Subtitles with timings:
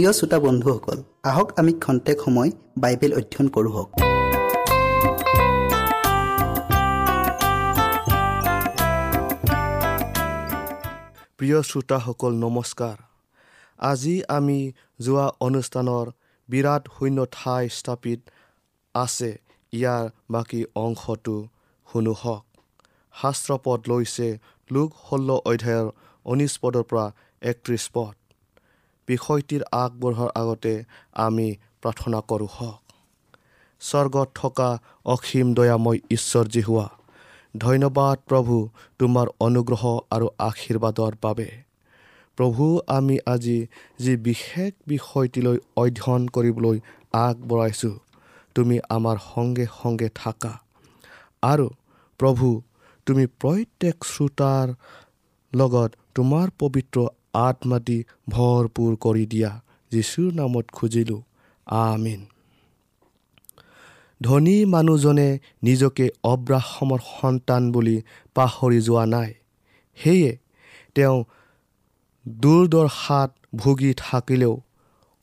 [0.00, 0.98] প্ৰিয় শ্ৰোতা বন্ধুসকল
[1.30, 2.50] আহক আমি খন্তেক সময়
[2.82, 3.88] বাইবেল অধ্যয়ন কৰোঁ হওক।
[11.38, 12.96] প্ৰিয় শ্ৰোতাসকল নমস্কাৰ।
[13.90, 14.58] আজি আমি
[15.04, 16.06] যোৱা অনুষ্ঠানৰ
[16.48, 18.20] বিৰাট শূন্য ঠাই স্থাপিত
[18.94, 19.30] আছে
[19.72, 21.36] ইয়াৰ বাকী অংশটো
[21.88, 22.44] শুনো হওক।
[23.14, 24.28] শাস্ত্ৰপদ লৈছে
[24.70, 25.86] লোক ষোল্ল অধ্যায়ৰ
[26.26, 27.06] ঊনৈছ পদৰ পৰা
[27.42, 28.19] একত্ৰিছ পদ।
[29.12, 30.74] বিষয়টিৰ আগবঢ়াৰ আগতে
[31.26, 31.48] আমি
[31.82, 32.82] প্ৰাৰ্থনা কৰোঁ হওক।
[33.80, 34.68] স্বৰ্গত থকা
[35.14, 36.88] অসীম দয়াময় ঈশ্বৰজী হোৱা
[37.54, 38.54] ধন্যবাদ প্ৰভু
[39.00, 39.82] তোমাৰ অনুগ্ৰহ
[40.14, 41.48] আৰু আশীৰ্বাদৰ বাবে।
[42.38, 42.64] প্ৰভু
[42.96, 43.58] আমি আজি
[44.04, 46.76] যি বিশেষ বিষয়টিলৈ অধ্যয়ন কৰিবলৈ
[47.20, 47.96] আগবঢ়াইছোঁ
[48.56, 50.52] তুমি আমাৰ সংগে সংগে থাকা।
[51.42, 51.66] আৰু
[52.20, 52.48] প্ৰভু
[53.06, 54.66] তুমি প্ৰত্যেক শ্ৰোতাৰ
[55.52, 56.98] লগত তোমাৰ পবিত্ৰ
[57.34, 59.60] আত্মা দি ভৰপূৰ কৰি দিয়া।
[59.90, 61.22] যীশুৰ নামত খুজিলোঁ
[61.66, 62.26] আমিন।
[64.22, 68.02] ধনী মানুহজনে নিজকে অব্ৰাহমৰ সন্তান বুলি
[68.34, 69.34] পাহৰি যোৱা নাই।
[69.94, 70.38] সেয়ে
[70.94, 71.24] তেওঁ
[72.28, 74.60] দুৰ্দশাত ভুগি থাকিলেও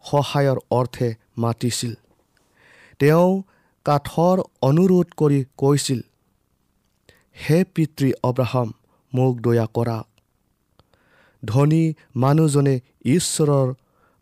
[0.03, 1.93] সহায়ৰ অৰ্থে মাতিছিল।
[2.99, 3.41] তেওঁ
[3.85, 6.01] কাঠৰ অনুৰোধ কৰি কৈছিল
[7.49, 8.71] হে পিতৃ অব্ৰাহম
[9.13, 10.03] মোক দয়া কৰা।
[11.45, 13.73] ধনী মানুহজনে ঈশ্বৰৰ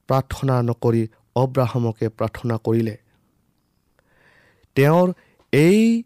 [0.09, 2.97] প্ৰাৰ্থনা নকৰি অব্ৰাহমকে প্ৰাৰ্থনা কৰিলে।
[4.75, 5.13] তেওঁৰ
[5.53, 6.03] এই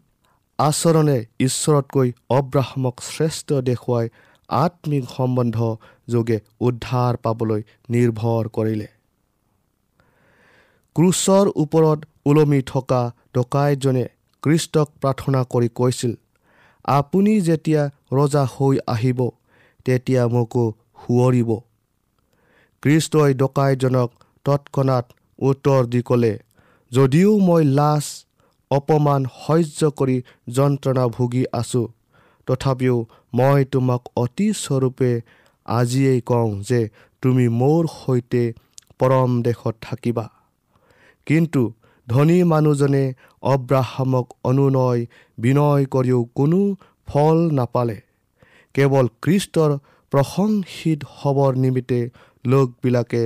[0.58, 4.08] আচৰণে ঈশ্বৰতকৈ অব্ৰাহমক শ্ৰেষ্ঠ দেখুৱাই
[4.48, 5.56] আত্মিক সম্বন্ধ
[6.08, 8.88] যোগে উদ্ধাৰ পাবলৈ নিৰ্ভৰ কৰিলে।
[10.96, 13.02] ক্ৰুচৰ ওপৰত ওলমি থকা
[13.34, 14.04] ডকাইতজনে
[14.42, 16.12] কৃষ্টক প্ৰাৰ্থনা কৰি কৈছিল
[16.84, 19.20] আপুনি যেতিয়া ৰজা হৈ আহিব
[19.84, 20.64] তেতিয়া মোকো
[21.00, 21.50] সোঁৱৰিব
[22.82, 24.10] কৃষ্টই ডকাইতজনক
[24.44, 25.06] তৎক্ষণাত
[25.38, 26.34] উত্তৰ দি ক'লে
[26.92, 28.06] যদিও মই লাজ
[28.70, 30.16] অপমান সহ্য কৰি
[30.48, 31.86] যন্ত্ৰণা ভুগি আছোঁ
[32.46, 32.96] তথাপিও
[33.34, 35.10] মই তোমাক অতি স্বৰূপে
[35.66, 36.80] আজিয়েই কওঁ যে
[37.22, 38.42] তুমি মোৰ সৈতে
[38.98, 40.26] পৰম দেশত থাকিবা।
[41.26, 41.62] কিন্তু
[42.08, 43.04] ধনী মানুহজনে
[43.42, 45.00] অব্ৰাহামক অনুনয়
[45.38, 46.60] বিনয় কৰিও কোনো
[47.08, 47.98] ফল নাপালে।
[48.74, 49.70] কেৱল কৃষ্টৰ
[50.12, 52.00] প্ৰশংসিত হ'বৰ নিমিত্তে
[52.44, 53.22] লোকবিলাকে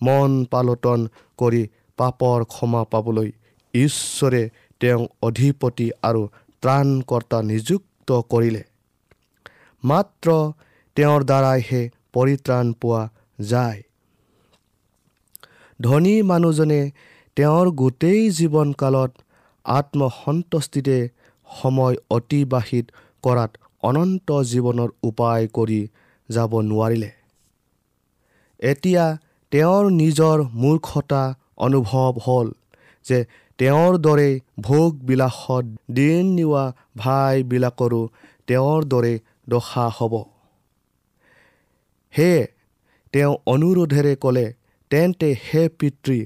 [0.00, 1.00] মন পালটন
[1.38, 1.62] কৰি
[1.98, 3.30] পাপৰ ক্ষমা পাবলৈ
[3.74, 4.42] ঈশ্বৰে
[4.80, 6.22] তেওঁক অধিপতি আৰু
[6.62, 8.62] ত্ৰাণকৰ্তা নিযুক্ত কৰিলে।
[9.84, 10.28] মাত্ৰ
[10.96, 13.02] তেওঁৰ দ্বাৰাইহে পৰিত্ৰাণ পোৱা
[13.50, 13.82] যায়।
[15.80, 16.80] ধনী মানুহজনে
[17.36, 19.12] তেওঁৰ গোটেই জীৱনকালত
[19.64, 20.98] আত্মসন্তুষ্টিতে
[21.48, 22.86] সময় অতিবাহিত
[23.24, 23.50] কৰাত
[23.82, 25.80] অনন্ত জীৱনৰ উপায় কৰি
[26.28, 27.10] যাব নোৱাৰিলে।
[28.60, 29.04] এতিয়া
[29.52, 31.22] তেওঁৰ নিজৰ মূৰ্খতা
[31.56, 32.48] অনুভৱ হ'ল
[33.04, 33.18] যে
[33.58, 36.64] তেওঁৰ দৰে ভোগবিলাসত দিন নিওৱা
[36.96, 38.02] ভাইবিলাকৰো
[38.46, 39.14] তেওঁৰ দৰে
[39.48, 40.14] দশা হ'ব।
[42.14, 42.42] সেয়ে
[43.12, 44.46] তেওঁ অনুৰোধেৰে ক'লে
[44.90, 46.18] তেন্তে হে পিতৃ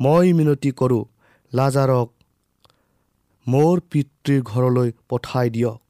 [0.00, 1.04] মই মিনতি কৰোঁ
[1.52, 2.08] লাজাৰক
[3.46, 5.80] মোৰ পিতৃৰ ঘৰলৈ পঠাই দিয়ক।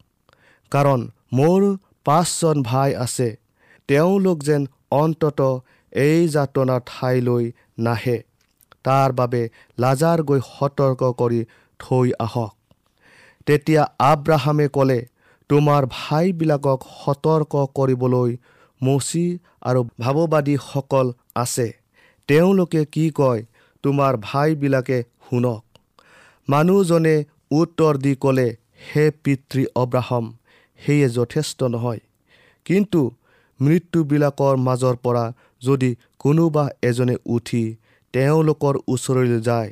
[0.72, 1.00] কাৰণ
[1.32, 1.60] মোৰ
[2.04, 3.28] পাঁচজন ভাই আছে
[3.88, 5.40] তেওঁলোক যেন অন্তত
[5.92, 7.44] এই যাতনাৰ ঠাইলৈ
[7.78, 8.18] নাহে।
[8.84, 9.42] তাৰ বাবে
[9.78, 11.40] লাজাৰ গৈ সতৰ্ক কৰি
[11.80, 12.52] থৈ আহক।
[13.46, 15.00] তেতিয়া আব্ৰাহামে ক'লে
[15.50, 18.30] তোমাৰ ভাইবিলাকক সতৰ্ক কৰিবলৈ
[18.80, 19.26] মচি
[19.62, 21.66] আৰু ভাৱবাদীসকল আছে।
[22.28, 23.40] তেওঁলোকে কি কয়
[23.84, 24.98] তোমাৰ ভাইবিলাকে
[25.30, 25.62] শুনক।
[26.48, 27.16] মানুহজনে
[27.50, 28.48] উত্তৰ দি ক'লে
[28.86, 30.24] হে পিতৃ অব্ৰাহম
[30.80, 32.00] সেয়ে যথেষ্ট নহয়।
[32.66, 33.00] কিন্তু
[33.60, 35.24] মৃত্যুবিলাকৰ মাজৰ পৰা
[35.62, 37.64] যদি কোনোবা এজনে উঠি
[38.14, 39.70] তেওঁলোকৰ ওচৰলৈ যায়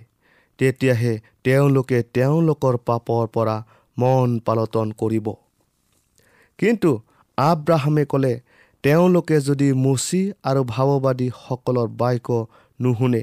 [0.58, 1.12] তেতিয়াহে
[1.44, 3.56] তেওঁলোকে তেওঁলোকৰ পাপৰ পৰা
[3.96, 5.26] মন পালটন কৰিব।
[6.58, 6.90] কিন্তু
[7.38, 8.34] আব্ৰাহামে ক'লে
[8.84, 12.28] তেওঁলোকে যদি মুচি আৰু ভাৱবাদীসকলৰ বাক্য
[12.80, 13.22] নুশুনে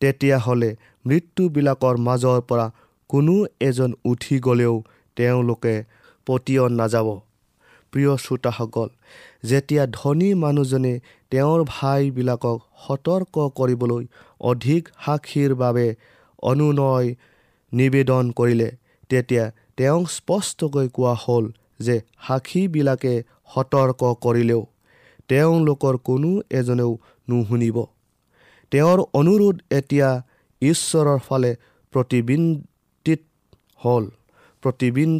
[0.00, 0.70] তেতিয়াহ'লে
[1.06, 2.66] মৃত্যুবিলাকৰ মাজৰ পৰা
[3.10, 3.34] কোনো
[3.68, 4.74] এজন উঠি গ'লেও
[5.16, 5.74] তেওঁলোকে
[6.26, 7.08] পতিয়ন নাযাব।
[7.92, 8.88] প্ৰিয় শ্ৰোতাসকল
[9.44, 10.94] যেতিয়া ধনী মানুহজনে
[11.30, 14.04] তেওঁৰ ভাইবিলাকক সতৰ্ক কৰিবলৈ
[14.40, 15.86] অধিক সাক্ষীৰ বাবে
[16.42, 17.08] অনুনয়
[17.72, 18.68] নিবেদন কৰিলে
[19.10, 19.44] তেতিয়া
[19.76, 21.44] তেওঁক স্পষ্টকৈ কোৱা হ'ল
[21.80, 23.14] যে সাক্ষীবিলাকে
[23.54, 24.62] সতৰ্ক কৰিলেও
[25.28, 26.92] তেওঁলোকৰ কোনো এজনেও
[27.28, 27.76] নুশুনিব।
[28.72, 30.08] তেওঁৰ অনুৰোধ এতিয়া
[30.62, 31.50] ঈশ্বৰৰ ফালে
[31.92, 33.22] প্ৰতিবিম্বিত
[33.84, 34.04] হ'ল
[34.62, 35.10] প্ৰতিবিন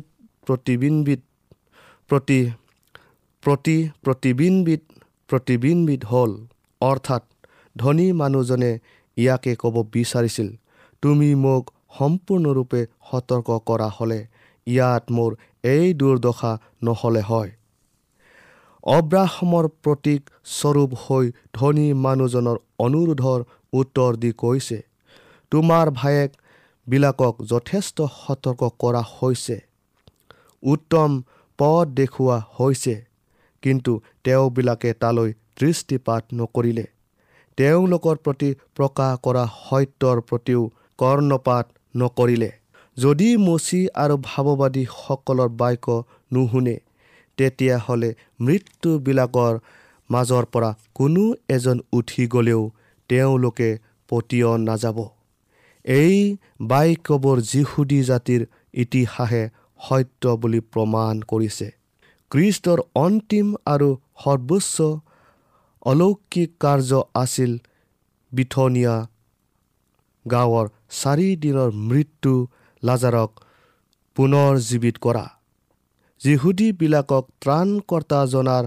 [0.46, 1.20] প্ৰতিবিম্বিত
[2.10, 2.40] প্ৰতি
[3.42, 4.82] প্ৰতি প্ৰতিবিম্বিত
[5.30, 6.30] প্ৰতিবিম্বিত হ'ল।
[6.80, 7.22] অৰ্থাৎ
[7.76, 8.72] ধনী মানুহজনে
[9.16, 10.48] ইয়াকে ক'ব বিচাৰিছিল
[11.02, 11.62] তুমি মোক
[11.98, 14.20] সম্পূৰ্ণৰূপে সতৰ্ক কৰা হ'লে
[14.66, 15.30] ইয়াত মোৰ
[15.64, 17.50] এই দুৰ্দশা নহ'লে হয়।
[18.86, 21.24] অব্ৰাহমৰ প্ৰতীক স্বৰূপ হৈ
[21.54, 23.40] ধনী মানুহজনৰ অনুৰোধৰ
[23.72, 24.78] উত্তৰ দি কৈছে
[25.52, 29.56] তোমাৰ ভায়েকবিলাকক যথেষ্ট সতৰ্ক কৰা হৈছে।
[30.62, 31.10] উত্তম
[31.58, 32.94] পথ দেখুওৱা হৈছে।
[33.62, 36.86] কিন্তু তেওঁবিলাকে তালৈ দৃষ্টিপাত নকৰিলে।
[37.58, 40.60] তেওঁলোকৰ প্ৰতি প্ৰকাশ কৰা সত্যৰ প্ৰতিও
[40.98, 42.50] কৰ্ণপাত নকৰিলে।
[42.96, 46.76] যদি মচি আৰু ভাৱবাদীসকলৰ বাক্য নুশুনে
[47.36, 49.58] তেতিয়াহ'লে মৃত্যুবিলাকৰ
[50.10, 52.62] মাজৰ পৰা কোনো এজন উঠি গ'লেও
[53.08, 54.98] তেওঁলোকে পতিয় নাযাব।
[55.84, 59.42] এই বাক্যবোৰ যীশুদী জাতিৰ ইতিহাসে
[59.80, 61.68] সত্য বুলি প্ৰমাণ কৰিছে।
[62.30, 63.88] খ্ৰীষ্টৰ অন্তিম আৰু
[64.22, 64.76] সৰ্বোচ্চ
[65.82, 67.52] অলৌকিক কাৰ্য আছিল
[68.32, 68.94] বিথনীয়া
[70.26, 70.66] গাঁৱৰ
[71.00, 72.34] চাৰিদিনৰ মৃত্যু
[72.82, 73.30] লাজাৰক
[74.16, 75.24] পুনৰ জীৱিত কৰা।
[76.20, 78.64] যিহুদীবিলাকক ত্ৰাণকৰ্তা জনাৰ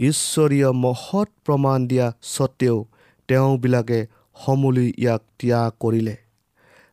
[0.00, 2.76] ঈশ্বৰীয় মহৎ প্ৰমাণ দিয়া স্বত্তেও
[3.28, 3.98] তেওঁবিলাকে
[4.36, 6.16] সমূলি ইয়াক ত্যাগ কৰিলে।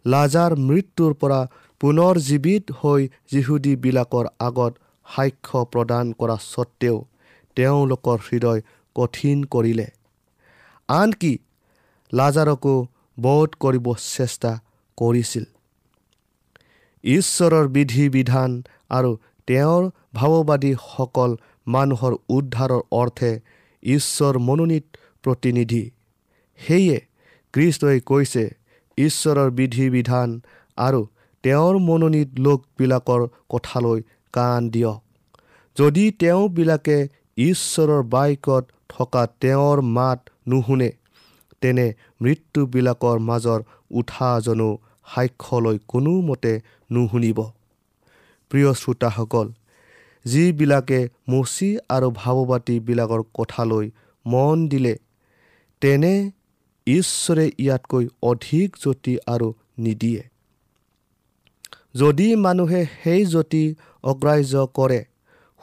[0.06, 1.40] লাজাৰ মৃত্যুৰ পৰা
[1.82, 4.74] পুনৰ জীৱিত হৈ যিহুদীবিলাকৰ আগত
[5.06, 6.98] সাক্ষ্য প্ৰদান কৰা স্বত্তেও
[7.58, 8.62] তেওঁলোকৰ হৃদয়
[8.96, 9.88] কঠিন কৰিলে।
[10.90, 11.34] আনকি
[12.14, 12.74] লাজাৰকো
[13.18, 14.52] বধ কৰিব চেষ্টা
[14.98, 15.46] কৰিছিল।
[17.04, 18.52] ঈশ্বৰৰ বিধি বিধান
[18.90, 19.12] আৰু
[19.48, 21.32] তেওঁৰ ভাৱবাদীসকল
[21.68, 23.32] মানুহৰ উদ্ধাৰৰ অৰ্থে
[23.84, 24.86] ঈশ্বৰ মনোনীত
[25.24, 25.84] প্ৰতিনিধি।
[26.60, 26.98] সেয়ে
[27.54, 28.44] কৃষ্ণই কৈছে
[28.98, 30.30] ঈশ্বৰৰ বিধি বিধান
[30.78, 31.02] আৰু
[31.48, 34.00] তেওঁৰ মনোনীত লোকবিলাকৰ কথালৈ
[34.34, 35.00] কাণ দিয়ক।
[35.78, 36.98] যদি তেওঁবিলাকে
[37.38, 40.90] ঈশ্বৰৰ বাক্যত থকা তেওঁৰ মাত নুশুনে
[41.62, 41.86] তেনে
[42.22, 43.60] মৃত্যুবিলাকৰ মাজৰ
[43.92, 44.70] উঠাজনো
[45.14, 46.54] সাক্ষ্যলৈ কোনোমতে
[46.92, 47.40] নুশুনিব।
[48.52, 49.48] প্ৰিয় শ্ৰোতাসকল
[50.26, 51.00] যিবিলাকে
[51.30, 53.86] মচি আৰু ভাৱবাদীবিলাকৰ কথালৈ
[54.26, 54.96] মন দিলে
[55.82, 56.14] তেনে
[56.88, 59.48] ঈশ্বৰে ইয়াতকৈ অধিক জ্যোতি আৰু
[59.86, 60.24] নিদিয়ে।
[61.98, 63.64] যদি মানুহে সেই জ্যোতি
[64.04, 65.00] অগ্ৰাহ্য কৰে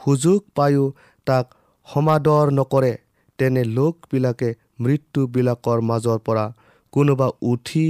[0.01, 0.83] সুযোগ পায়ো
[1.27, 1.45] তাক
[1.87, 2.93] সমাদৰ নকৰে
[3.39, 4.49] তেনে লোকবিলাকে
[4.79, 6.45] মৃত্যুবিলাকৰ মাজৰ পৰা
[6.93, 7.87] কোনোবা উঠি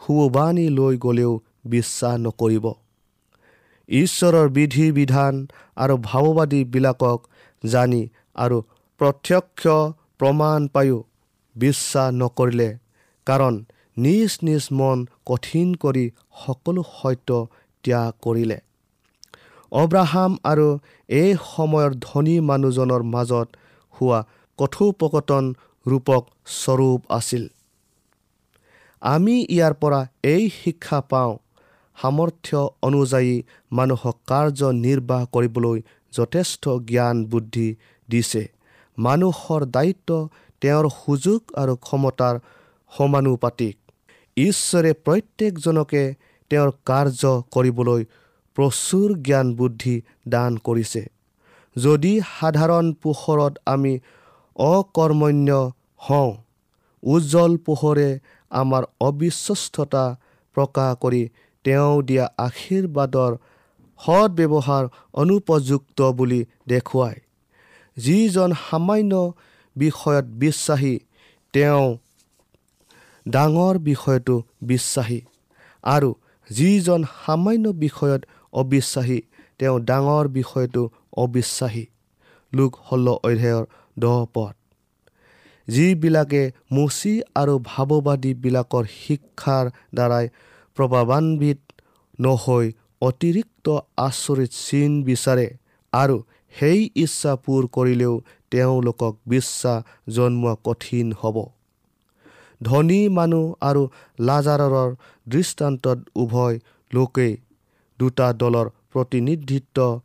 [0.00, 1.32] শুবানী লৈ গ'লেও
[1.66, 2.66] বিশ্বাস নকৰিব।
[3.88, 5.34] ঈশ্বৰৰ বিধি বিধান
[5.76, 7.18] আৰু ভাৱবাদীবিলাকক
[7.64, 8.02] জানি
[8.36, 8.58] আৰু
[9.00, 9.62] প্ৰত্যক্ষ
[10.18, 10.98] প্ৰমাণ পায়ো
[11.56, 12.68] বিশ্বাস নকৰিলে
[13.26, 13.54] কাৰণ
[13.96, 16.04] নিজ নিজ মন কঠিন কৰি
[16.38, 17.28] সকলো সত্য
[17.84, 18.58] ত্যাগ কৰিলে।
[19.72, 20.66] অব্ৰাহাম আৰু
[21.08, 23.48] এই সময়ৰ ধনী মানুহজনৰ মাজত
[23.94, 24.20] হোৱা
[24.58, 25.44] কথোপকথন
[25.86, 26.22] ৰূপক
[26.58, 27.44] স্বৰূপ আছিল।
[29.02, 31.32] আমি ইয়াৰ পৰা এই শিক্ষা পাওঁ
[31.96, 33.32] সামৰ্থ্য অনুযায়ী
[33.72, 35.78] মানুহক কাৰ্য নিৰ্বাহ কৰিবলৈ
[36.12, 37.68] যথেষ্ট জ্ঞান বুদ্ধি
[38.08, 38.42] দিছে।
[38.98, 40.10] মানুহৰ দায়িত্ব
[40.62, 42.34] তেওঁৰ সুযোগ আৰু ক্ষমতাৰ
[42.92, 43.76] সমানুপাতিক।
[44.36, 46.02] ঈশ্বৰে প্ৰত্যেকজনকে
[46.50, 47.22] তেওঁৰ কাৰ্য
[47.54, 48.02] কৰিবলৈ
[48.56, 49.94] প্ৰচুৰ জ্ঞান বুদ্ধি
[50.28, 51.02] দান কৰিছে।
[51.76, 53.94] যদি সাধাৰণ পোহৰত আমি
[54.56, 55.50] অকৰ্মণ্য
[56.06, 56.30] হওঁ
[57.02, 58.10] উজ্জ্বল পোহৰে
[58.50, 60.04] আমাৰ অবিশ্বস্ততা
[60.56, 61.22] প্ৰকাশ কৰি
[61.64, 63.32] তেওঁ দিয়া আশীৰ্বাদৰ
[64.00, 64.30] সৎ
[65.14, 67.18] অনুপযুক্ত বুলি দেখুৱায়।
[67.96, 69.12] যিজন সামান্য
[69.76, 70.94] বিষয়ত বিশ্বাসী
[71.54, 71.86] তেওঁ
[73.26, 75.20] ডাঙৰ বিষয়টো বিশ্বাসী।
[75.84, 76.10] আৰু
[76.50, 78.22] যিজন সামান্য বিষয়ত
[78.52, 79.20] অবিশ্বাসী
[79.58, 80.82] তেওঁ ডাঙৰ বিষয়টো
[81.16, 81.84] অবিশ্বাসী।
[82.52, 83.64] লোক ষোল্ল অধ্যায়ৰ
[83.96, 84.54] দহ পথ
[85.68, 90.26] যিবিলাকে মুচি আৰু ভাৱবাদীবিলাকৰ শিক্ষাৰ দ্বাৰাই
[90.76, 91.60] প্ৰভাৱান্বিত
[92.18, 92.66] নহৈ
[93.00, 93.66] অতিৰিক্ত
[93.98, 95.48] আচৰিত চিন বিচাৰে
[95.92, 96.16] আৰু
[96.54, 98.14] সেই ইচ্ছা পূৰ কৰিলেও
[98.52, 99.78] তেওঁলোকক বিশ্বাস
[100.14, 101.36] জন্মোৱা কঠিন হ'ব।
[102.62, 103.88] ধনী মানুহ আৰু
[104.20, 104.94] লাজাৰৰ
[105.28, 106.58] দৃষ্টান্তত উভয়
[106.94, 107.36] লোকেই
[107.98, 110.00] দুটা দলৰ প্ৰতিনিধিত্ব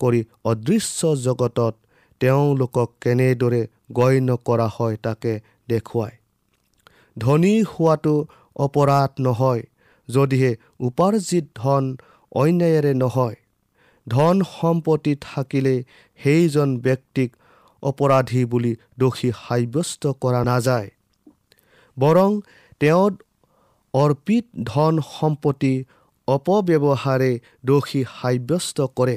[0.00, 1.74] কৰি অদৃশ্য জগতত
[2.20, 6.16] তেওঁলোকক কেনেদৰে গণ্য কৰা হয় তাকে দেখুৱায়।
[7.18, 9.62] ধনী হোৱাটো অপৰাধ নহয়
[10.08, 11.96] যদিহে উপাৰ্জিত ধন
[12.32, 13.36] অন্যায়েৰে নহয়।
[14.08, 15.84] ধন সম্পত্তি থাকিলে
[16.18, 17.36] সেইজন ব্যক্তিক
[17.82, 20.90] অপৰাধী বুলি দোষী সাব্যস্ত কৰা নাযায়।
[21.96, 22.30] বৰং
[22.80, 23.04] তেওঁ
[23.94, 25.74] অৰ্পিত ধন সম্পত্তি
[26.28, 27.32] অপব্যৱহাৰে
[27.64, 29.16] দোষী সাব্যস্ত কৰে।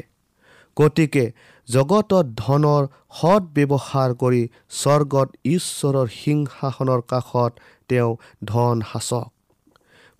[0.77, 1.25] গতিকে
[1.67, 2.84] জগতত ধনৰ
[3.19, 4.43] সৎ ব্যৱহাৰ কৰি
[4.79, 7.51] স্বৰ্গত ঈশ্বৰৰ সিংহাসনৰ কাষত
[7.89, 8.12] তেওঁ
[8.46, 9.27] ধন সাঁচক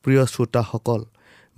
[0.06, 1.02] প্ৰিয় শ্ৰোতাসকল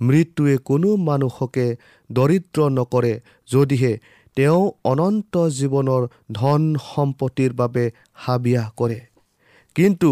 [0.00, 1.66] মৃত্যুৱে কোনো মানুহকে
[2.10, 3.14] দৰিদ্ৰ নকৰে
[3.48, 3.92] যদিহে
[4.36, 6.02] তেওঁ অনন্ত জীৱনৰ
[6.32, 7.84] ধন সম্পত্তিৰ বাবে
[8.24, 9.00] হাবিয়াহ কৰে।
[9.76, 10.10] কিন্তু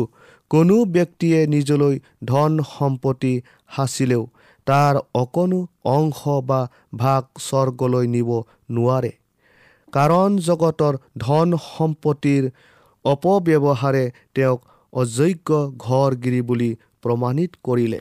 [0.50, 3.34] কোনো ব্যক্তিয়ে নিজলৈ ধন সম্পত্তি
[3.76, 4.22] সাঁচিলেও
[4.66, 5.60] তাৰ অকণো
[5.96, 6.60] অংশ বা
[6.96, 8.30] ভাগ স্বৰ্গলৈ নিব
[8.76, 9.12] নোৱাৰে।
[9.92, 12.44] কাৰণ জগতৰ ধন সম্পত্তিৰ
[13.04, 14.60] অপব্যৱহাৰে তেওঁক
[14.92, 15.48] অযোগ্য
[15.86, 16.70] ঘৰগিৰি বুলি
[17.02, 18.00] প্ৰমাণিত কৰিলে।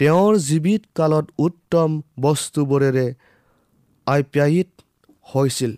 [0.00, 3.06] তেওঁৰ জীৱিত কালত উত্তম বস্তুবোৰেৰে
[4.06, 4.70] আপ্যায়িত
[5.26, 5.72] হৈছিল।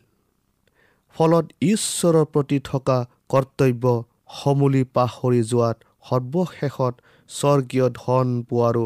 [1.17, 3.85] ফলত ঈশ্বৰৰ প্ৰতি থকা কৰ্তব্য
[4.33, 5.77] সমূলি পাহৰি যোৱাত
[6.09, 6.95] সৰ্বশেষত
[7.31, 8.85] স্বৰ্গীয় ধন পোৱাৰো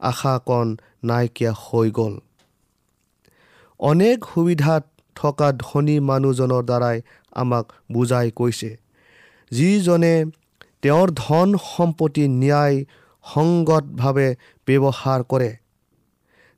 [0.00, 0.66] আশাকণ
[1.04, 2.14] নাইকিয়া হৈ গ'ল।
[3.80, 4.82] অনেক সুবিধাত
[5.16, 6.98] থকা ধনী মানুহজনৰ দ্বাৰাই
[7.36, 8.70] আমাক বুজাই কৈছে
[9.50, 10.14] যিজনে
[10.82, 12.76] তেওঁৰ ধন সম্পত্তি ন্যায়
[13.24, 14.28] সংগতভাৱে
[14.68, 15.50] ব্যৱহাৰ কৰে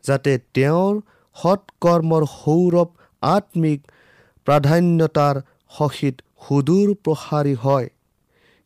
[0.04, 0.94] যাতে তেওঁৰ
[1.36, 2.88] সৎকৰ্মৰ সৌৰভ
[3.22, 3.80] আত্মিক
[4.46, 5.36] প্ৰাধান্যতাৰ
[5.78, 7.88] সহিত সুদূৰ প্ৰসাৰী হয়।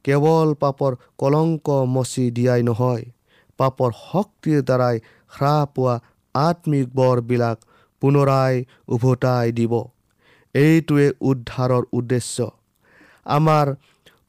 [0.04, 3.04] কেৱল পাপৰ কলংক মচি দিয়াই নহয়
[3.58, 4.96] পাপৰ শক্তিৰ দ্বাৰাই
[5.32, 5.94] হ্ৰাস পোৱা
[6.34, 7.58] আত্মিক বৰবিলাক
[8.02, 8.54] পুনৰাই
[8.88, 9.72] উভতাই দিব।
[10.54, 12.36] এইটোৱে উদ্ধাৰৰ উদ্দেশ্য।
[13.36, 13.66] আমাৰ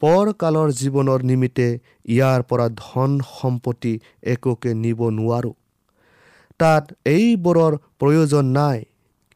[0.02, 1.68] পৰকালৰ জীৱনৰ নিমিত্তে
[2.06, 3.92] ইয়াৰ পৰা ধন সম্পত্তি
[4.32, 5.54] একোকে নিব নোৱাৰোঁ।
[6.60, 8.84] তাত এইবোৰৰ প্ৰয়োজন নাই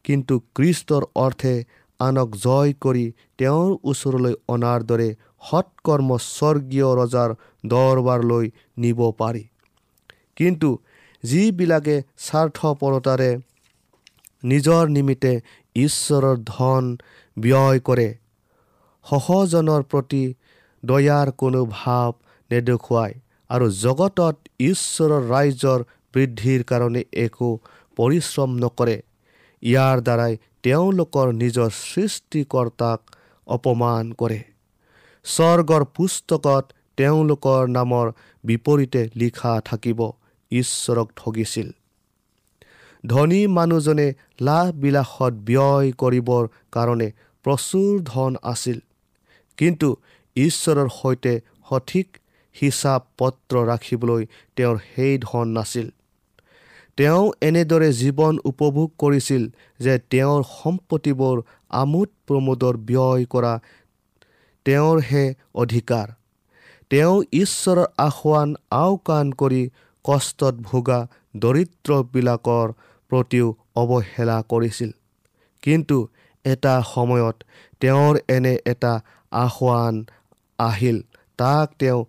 [0.04, 1.54] কিন্তু কৃষ্টৰ অৰ্থে
[2.00, 3.04] আনক জয় কৰি
[3.38, 5.08] তেওঁৰ ওচৰলৈ অনাৰ দৰে
[5.48, 7.30] সৎকৰ্ম স্বৰ্গীয় ৰজাৰ
[7.72, 8.46] দৰবাৰলৈ
[8.84, 9.44] নিব পাৰি।
[10.36, 10.70] কিন্তু
[11.24, 13.30] যিবিলাকে স্বাৰ্থপৰতাৰে
[14.44, 15.32] নিজৰ নিমিত্তে
[15.76, 16.84] ঈশ্বৰৰ ধন
[17.36, 18.08] ব্যয় কৰে
[19.06, 20.22] সহজনৰ প্ৰতি
[20.82, 22.12] দয়াৰ কোনো ভাৱ
[22.50, 23.14] নেদেখুৱায়
[23.50, 24.36] আৰু জগতত
[24.70, 25.80] ঈশ্বৰৰ ৰাইজৰ
[26.14, 27.50] বৃদ্ধিৰ কাৰণে একো
[27.98, 28.96] পৰিশ্ৰম নকৰে।
[29.62, 33.00] ইয়াৰ দ্বাৰাই তেওঁলোকৰ নিজৰ সৃষ্টিকৰ্তাক
[33.46, 34.44] অপমান কৰে।
[35.24, 36.64] স্বৰ্গৰ পুস্তকত
[36.96, 38.12] তেওঁলোকৰ নামৰ
[38.44, 40.00] বিপৰীতে লিখা থাকিব
[40.50, 41.68] ঈশ্বৰক ঠগিছিল।
[43.06, 47.08] ধনী মানুহজনে লাভ বিলাসত ব্যয় কৰিবৰ কাৰণে
[47.44, 48.78] প্ৰচুৰ ধন আছিল
[49.58, 49.96] কিন্তু
[50.36, 51.40] ঈশ্বৰৰ সৈতে
[51.70, 52.18] সঠিক
[52.60, 55.88] হিচাপ পত্ৰ ৰাখিবলৈ তেওঁৰ সেই ধন নাছিল।
[56.98, 59.42] তেওঁ এনেদৰে জীৱন উপভোগ কৰিছিল
[59.80, 61.42] যে তেওঁৰ সম্পত্তিবোৰ
[61.80, 63.52] আমোদ প্ৰমোদৰ ব্যয় কৰা
[64.66, 66.06] তেওঁৰহে অধিকাৰ।
[66.90, 69.62] তেওঁ ঈশ্বৰৰ আহ্বান আওকাণ কৰি
[70.04, 70.98] কষ্টত ভোগা
[71.36, 72.72] দৰিদ্ৰবিলাকৰ
[73.10, 73.46] প্ৰতিও
[73.82, 74.90] অৱহেলা কৰিছিল।
[75.62, 75.98] কিন্তু
[76.44, 77.36] এটা সময়ত
[77.80, 78.92] তেওঁৰ এনে এটা
[79.32, 79.94] আহ্বান
[80.58, 80.98] আহিল
[81.38, 82.00] তাক তেওঁ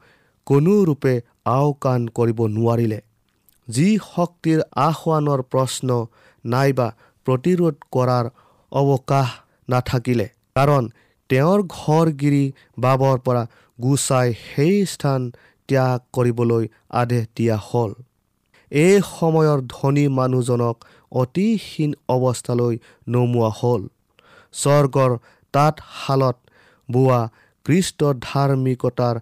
[0.48, 1.14] কোনোৰূপে
[1.56, 3.00] আওকাণ কৰিব নোৱাৰিলে।
[3.70, 5.90] যি শক্তিৰ আহ্বানৰ প্ৰশ্ন
[6.46, 6.88] নাইবা
[7.28, 8.26] প্ৰতিৰোধ কৰাৰ
[8.72, 9.30] অৱকাশ
[9.70, 10.84] নাথাকিলে। কাৰণ
[11.30, 12.46] তেওঁৰ ঘৰগিৰি
[12.78, 13.44] বাবৰ পৰা
[13.80, 15.22] গুচাই সেই স্থান
[15.70, 16.64] ত্যাগ কৰিবলৈ
[17.02, 17.92] আদেশ দিয়া হ'ল।
[18.72, 20.76] এই সময়ৰ ধনী মানুহজনক
[21.12, 22.76] অতিহীন অৱস্থালৈ
[23.08, 23.82] নমোৱা হ'ল।
[24.54, 25.12] স্বৰ্গৰ
[25.54, 26.38] তাঁতশালত
[26.90, 27.22] বোৱা
[27.66, 29.16] কৃষ্ট ধাৰ্মিকতাৰ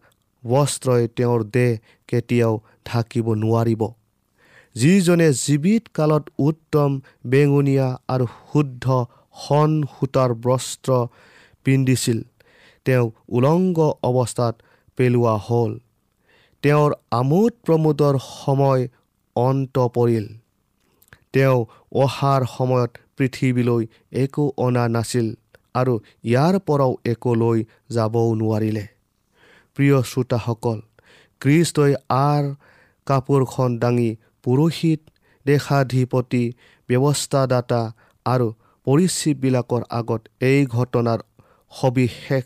[0.44, 1.72] বস্ত্ৰই তেওঁৰ দেহ
[2.08, 2.54] কেতিয়াও
[2.86, 3.82] ঢাকিব নোৱাৰিব।
[4.80, 6.92] যিজনে জীৱিত কালত উত্তম
[7.32, 8.86] বেঙুনীয়া আৰু শুদ্ধ
[9.44, 10.92] সন সূতাৰ বস্ত্ৰ
[11.66, 12.20] পিন্ধিছিল
[12.86, 13.06] তেওঁ
[13.38, 13.78] উলংগ
[14.10, 14.56] অৱস্থাত
[14.98, 15.72] পেলোৱা হ'ল।
[16.64, 18.84] তেওঁৰ আমোদ প্ৰমোদৰ সময়
[19.36, 20.26] অন্ত পৰিল।
[21.34, 21.58] তেওঁ
[22.04, 23.84] অহাৰ সময়ত পৃথিৱীলৈ
[24.24, 25.28] একো অনা নাছিল
[25.80, 27.60] আৰু ইয়াৰ পৰাও একো লৈ
[27.96, 28.86] যাবও নোৱাৰিলে।
[29.78, 30.78] প্ৰিয় শ্ৰোতাসকল
[31.42, 31.94] কৃষ্টই
[32.28, 32.44] আৰ
[33.08, 34.10] কাপোৰখন দাঙি
[34.48, 35.02] পুৰোহিত
[35.46, 36.44] দেশাধিপতি
[36.90, 37.82] ব্যৱস্থাদাতা
[38.26, 38.48] আৰু
[38.88, 41.20] পৰিচিতবিলাকৰ আগত এই ঘটনাৰ
[41.72, 42.46] সবিশেষ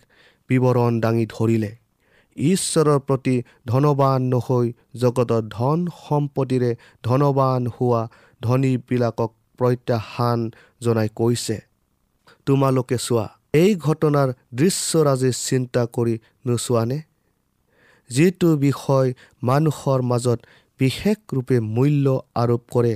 [0.49, 1.71] বিৱৰণ দাঙি ধৰিলে।
[2.35, 3.35] ঈশ্বৰৰ প্ৰতি
[3.65, 4.67] ধনবান নহৈ
[5.01, 6.71] জগতত ধন সম্পত্তিৰে
[7.03, 8.01] ধনবান হোৱা
[8.41, 10.39] ধনীবিলাকক প্ৰত্যাহ্বান
[10.81, 11.57] জনাই কৈছে
[12.47, 16.15] তোমালোকে চোৱা এই ঘটনাৰ দৃশ্যৰাজে চিন্তা কৰি
[16.47, 16.97] নোচোৱানে?
[18.09, 19.07] যিটো বিষয়
[19.43, 20.39] মানুহৰ মাজত
[20.81, 22.05] বিশেষ ৰূপে মূল্য
[22.41, 22.93] আৰোপ কৰে।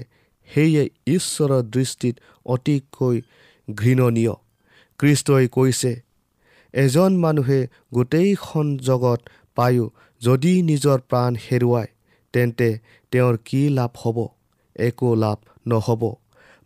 [0.50, 0.84] সেয়ে
[1.16, 3.18] ঈশ্বৰৰ দৃষ্টিত অতিকৈ
[3.68, 4.34] ঘৃণনীয়।
[5.00, 5.92] কৃষ্টই কৈছে
[6.74, 7.60] এজন মানুহে
[7.94, 9.20] গোটেইখন জগত
[9.58, 9.86] পায়ো
[10.22, 11.90] যদি নিজৰ প্ৰাণ হেৰুৱায়
[12.34, 12.70] তেন্তে
[13.12, 14.18] তেওঁৰ কি লাভ হ'ব?
[14.76, 16.04] একো লাভ নহ'ব।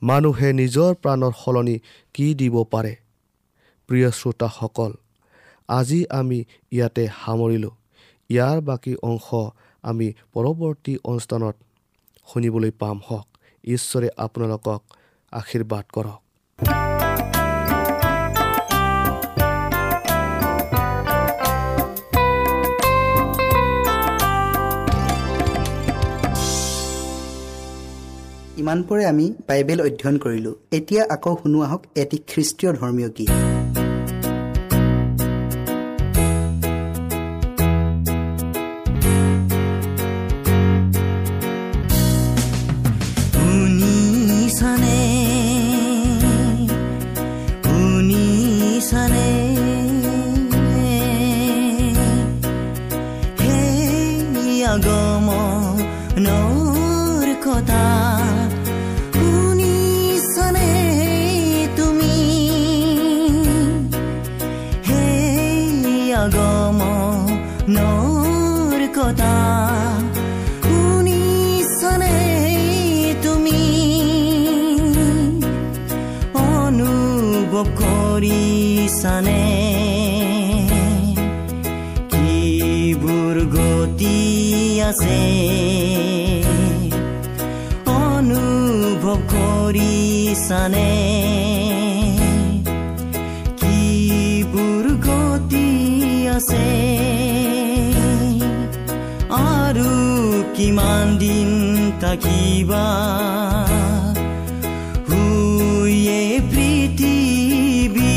[0.02, 1.78] মানুহে নিজৰ প্ৰাণৰ সলনি
[2.16, 2.94] কি দিব পাৰে?
[3.90, 4.92] প্ৰিয় শ্ৰোতাসকল
[5.70, 6.40] আজি আমি
[6.72, 7.74] ইয়াতে সামৰিলোঁ।
[8.30, 9.28] ইয়াৰ বাকী অংশ
[9.84, 11.56] আমি পৰৱৰ্তী অনুষ্ঠানত
[12.34, 13.28] শুনিবলৈ পাম হওক।
[13.63, 14.84] ঈশ্বৰে আপোনালোকক
[15.32, 16.22] আশীৰ্বাদ কৰক।
[28.58, 33.59] ইমানপৰে আমি বাইবেল অধ্যয়ন কৰিলোঁ। এতিয়া আকৌ শুনো আহক এটি খ্ৰীষ্টীয় ধৰ্মীয় গীত।
[96.39, 96.65] আছে।
[99.30, 99.91] আৰু
[100.56, 101.49] কিমান দিন
[102.02, 102.86] থাকিবা।
[105.10, 108.15] হুয়ে পৃথিৱী।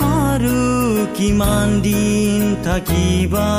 [0.00, 3.50] আৰু কিমান দিন থাকিবা।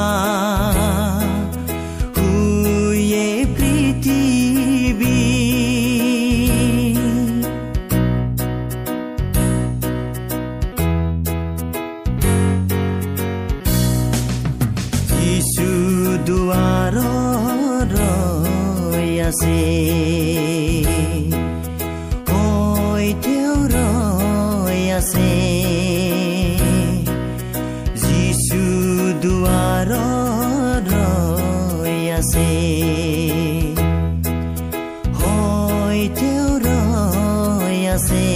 [32.17, 32.49] আছে
[35.19, 38.27] হয় তেওঁ ৰৈ আছে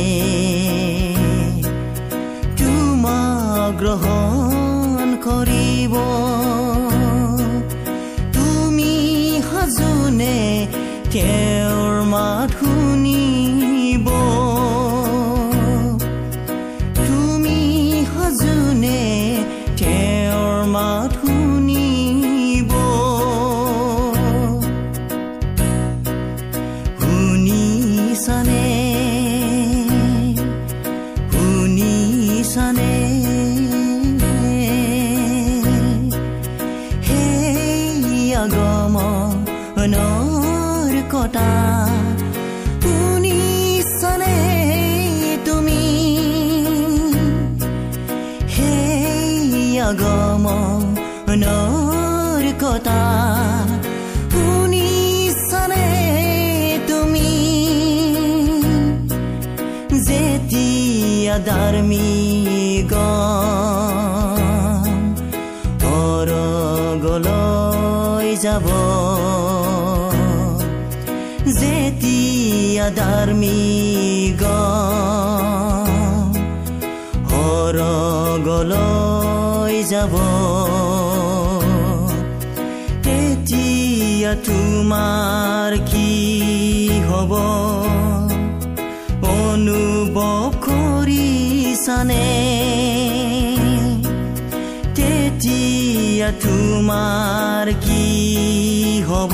[2.60, 5.94] তোমাক গ্ৰহণ কৰিব
[8.36, 8.94] তুমি
[9.50, 10.38] সাজোনে
[11.14, 11.69] তেওঁৰ
[49.90, 51.56] সেই আগমনৰ
[52.62, 53.02] কথা
[80.00, 80.16] যাব
[83.06, 86.12] তেতিয়া তোমাৰ কি
[87.10, 87.32] হ'ব
[89.40, 92.28] অনুভৱ কৰিছানে
[94.98, 98.06] তেতিয়া তোমাৰ কি
[99.10, 99.34] হ'ব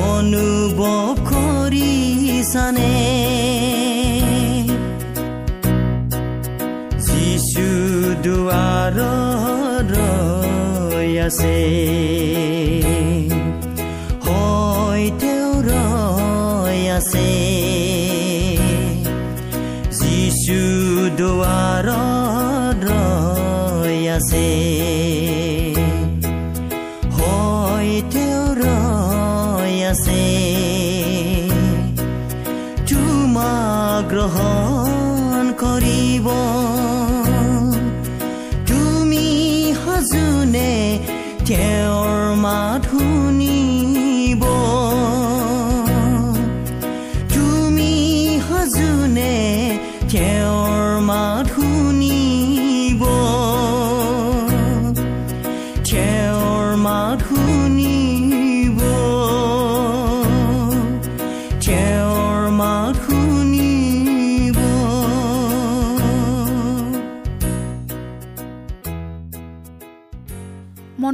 [0.00, 3.09] অনুভৱ কৰিছানে
[11.20, 12.49] ৰৈ